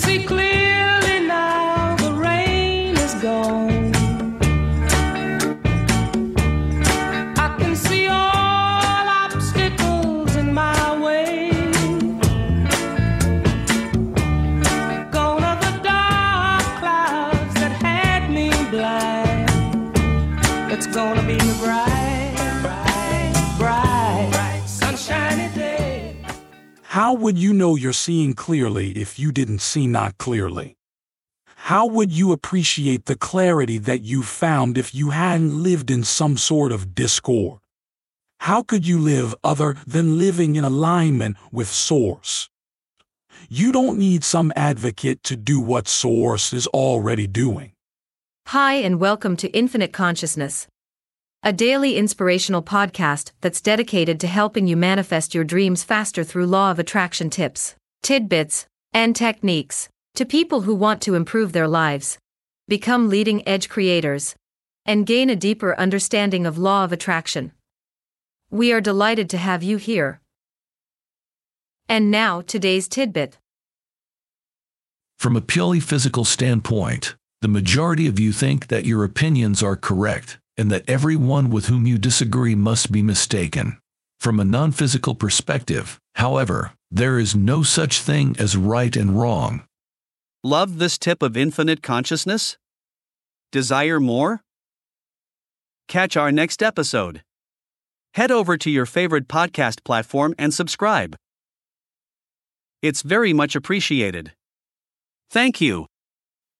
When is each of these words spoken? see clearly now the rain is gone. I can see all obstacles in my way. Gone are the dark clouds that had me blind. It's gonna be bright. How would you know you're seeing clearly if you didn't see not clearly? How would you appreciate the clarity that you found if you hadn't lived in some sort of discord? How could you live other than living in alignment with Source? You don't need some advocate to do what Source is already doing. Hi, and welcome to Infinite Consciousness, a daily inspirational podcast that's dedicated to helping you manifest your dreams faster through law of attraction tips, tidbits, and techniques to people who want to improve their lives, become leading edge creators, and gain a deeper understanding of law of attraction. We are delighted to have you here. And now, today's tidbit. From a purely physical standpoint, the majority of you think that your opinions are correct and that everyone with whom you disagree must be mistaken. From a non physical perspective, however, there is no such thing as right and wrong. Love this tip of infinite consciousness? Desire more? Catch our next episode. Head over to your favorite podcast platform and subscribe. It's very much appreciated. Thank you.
see 0.00 0.24
clearly 0.24 1.20
now 1.26 1.94
the 1.96 2.12
rain 2.12 2.96
is 2.96 3.14
gone. 3.16 3.92
I 7.44 7.48
can 7.58 7.76
see 7.76 8.06
all 8.08 9.06
obstacles 9.24 10.36
in 10.36 10.54
my 10.54 10.82
way. 11.04 11.50
Gone 15.16 15.44
are 15.50 15.60
the 15.66 15.74
dark 15.90 16.66
clouds 16.80 17.54
that 17.60 17.72
had 17.86 18.30
me 18.30 18.48
blind. 18.70 19.50
It's 20.72 20.86
gonna 20.86 21.24
be 21.32 21.38
bright. 21.62 22.19
How 26.90 27.14
would 27.14 27.38
you 27.38 27.52
know 27.52 27.76
you're 27.76 27.92
seeing 27.92 28.34
clearly 28.34 28.90
if 28.98 29.16
you 29.16 29.30
didn't 29.30 29.60
see 29.60 29.86
not 29.86 30.18
clearly? 30.18 30.76
How 31.70 31.86
would 31.86 32.10
you 32.10 32.32
appreciate 32.32 33.04
the 33.04 33.14
clarity 33.14 33.78
that 33.78 34.00
you 34.00 34.24
found 34.24 34.76
if 34.76 34.92
you 34.92 35.10
hadn't 35.10 35.62
lived 35.62 35.88
in 35.88 36.02
some 36.02 36.36
sort 36.36 36.72
of 36.72 36.92
discord? 36.96 37.60
How 38.40 38.64
could 38.64 38.88
you 38.88 38.98
live 38.98 39.36
other 39.44 39.76
than 39.86 40.18
living 40.18 40.56
in 40.56 40.64
alignment 40.64 41.36
with 41.52 41.68
Source? 41.68 42.50
You 43.48 43.70
don't 43.70 43.96
need 43.96 44.24
some 44.24 44.52
advocate 44.56 45.22
to 45.22 45.36
do 45.36 45.60
what 45.60 45.86
Source 45.86 46.52
is 46.52 46.66
already 46.66 47.28
doing. 47.28 47.70
Hi, 48.48 48.74
and 48.74 48.98
welcome 48.98 49.36
to 49.36 49.48
Infinite 49.50 49.92
Consciousness, 49.92 50.66
a 51.42 51.54
daily 51.54 51.96
inspirational 51.96 52.62
podcast 52.62 53.32
that's 53.40 53.62
dedicated 53.62 54.20
to 54.20 54.26
helping 54.26 54.66
you 54.66 54.76
manifest 54.76 55.34
your 55.34 55.42
dreams 55.42 55.82
faster 55.82 56.22
through 56.22 56.44
law 56.44 56.70
of 56.70 56.78
attraction 56.78 57.30
tips, 57.30 57.76
tidbits, 58.02 58.66
and 58.92 59.16
techniques 59.16 59.88
to 60.14 60.26
people 60.26 60.62
who 60.62 60.74
want 60.74 61.00
to 61.00 61.14
improve 61.14 61.52
their 61.52 61.66
lives, 61.66 62.18
become 62.68 63.08
leading 63.08 63.46
edge 63.48 63.70
creators, 63.70 64.34
and 64.84 65.06
gain 65.06 65.30
a 65.30 65.36
deeper 65.36 65.74
understanding 65.76 66.44
of 66.44 66.58
law 66.58 66.84
of 66.84 66.92
attraction. 66.92 67.52
We 68.50 68.70
are 68.72 68.82
delighted 68.82 69.30
to 69.30 69.38
have 69.38 69.62
you 69.62 69.78
here. 69.78 70.20
And 71.88 72.10
now, 72.10 72.42
today's 72.42 72.86
tidbit. 72.86 73.38
From 75.18 75.36
a 75.36 75.40
purely 75.40 75.80
physical 75.80 76.26
standpoint, 76.26 77.14
the 77.40 77.48
majority 77.48 78.06
of 78.06 78.20
you 78.20 78.32
think 78.32 78.66
that 78.66 78.84
your 78.84 79.04
opinions 79.04 79.62
are 79.62 79.76
correct 79.76 80.38
and 80.60 80.70
that 80.70 80.88
everyone 80.88 81.50
with 81.50 81.66
whom 81.66 81.86
you 81.86 81.98
disagree 81.98 82.54
must 82.54 82.92
be 82.92 83.02
mistaken. 83.02 83.78
From 84.20 84.38
a 84.38 84.44
non 84.44 84.70
physical 84.70 85.14
perspective, 85.14 85.98
however, 86.14 86.72
there 86.90 87.18
is 87.18 87.34
no 87.34 87.62
such 87.62 88.00
thing 88.00 88.36
as 88.38 88.56
right 88.56 88.94
and 88.94 89.18
wrong. 89.18 89.64
Love 90.44 90.78
this 90.78 90.98
tip 90.98 91.22
of 91.22 91.36
infinite 91.36 91.82
consciousness? 91.82 92.58
Desire 93.50 93.98
more? 93.98 94.42
Catch 95.88 96.16
our 96.16 96.30
next 96.30 96.62
episode. 96.62 97.22
Head 98.14 98.30
over 98.30 98.56
to 98.56 98.70
your 98.70 98.86
favorite 98.86 99.28
podcast 99.28 99.82
platform 99.84 100.34
and 100.38 100.52
subscribe. 100.52 101.16
It's 102.82 103.02
very 103.02 103.32
much 103.32 103.56
appreciated. 103.56 104.32
Thank 105.30 105.60
you. 105.60 105.89